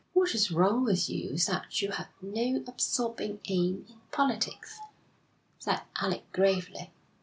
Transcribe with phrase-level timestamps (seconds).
[0.13, 4.79] 'What is wrong with you is that you have no absorbing aim in politics,'
[5.59, 6.89] said Alec gravely.